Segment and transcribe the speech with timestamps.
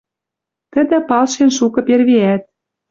[0.71, 2.43] Тӹдӹ палшен шукы первиӓт.